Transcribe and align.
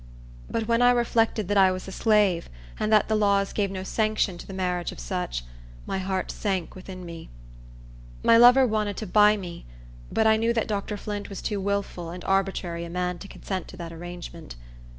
But 0.49 0.67
when 0.67 0.81
I 0.81 0.89
reflected 0.89 1.47
that 1.47 1.57
I 1.57 1.69
was 1.71 1.87
a 1.87 1.91
slave, 1.91 2.49
and 2.79 2.91
that 2.91 3.07
the 3.07 3.13
laws 3.13 3.53
gave 3.53 3.69
no 3.69 3.83
sanction 3.83 4.35
to 4.39 4.47
the 4.47 4.51
marriage 4.53 4.91
of 4.91 4.99
such, 4.99 5.45
my 5.85 5.99
heart 5.99 6.31
sank 6.31 6.73
within 6.73 7.05
me. 7.05 7.29
My 8.23 8.35
lover 8.35 8.65
wanted 8.65 8.97
to 8.97 9.05
buy 9.05 9.37
me; 9.37 9.67
but 10.11 10.25
I 10.25 10.37
knew 10.37 10.53
that 10.53 10.67
Dr. 10.67 10.97
Flint 10.97 11.29
was 11.29 11.39
too 11.43 11.61
willful 11.61 12.09
and 12.09 12.23
arbitrary 12.23 12.83
a 12.83 12.89
man 12.89 13.19
to 13.19 13.27
consent 13.27 13.67
to 13.67 13.77
that 13.77 13.93
arrangement. 13.93 14.55